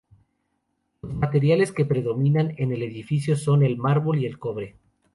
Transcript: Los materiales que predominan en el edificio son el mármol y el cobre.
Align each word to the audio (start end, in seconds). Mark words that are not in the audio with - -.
Los 1.03 1.13
materiales 1.13 1.71
que 1.71 1.85
predominan 1.85 2.55
en 2.57 2.71
el 2.71 2.81
edificio 2.81 3.35
son 3.35 3.61
el 3.61 3.77
mármol 3.77 4.17
y 4.17 4.25
el 4.25 4.39
cobre. 4.39 4.75